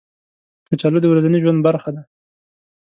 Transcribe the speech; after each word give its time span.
کچالو 0.69 0.99
د 1.01 1.05
ورځني 1.11 1.37
ژوند 1.43 1.59
برخه 1.67 1.89
ده 1.95 2.01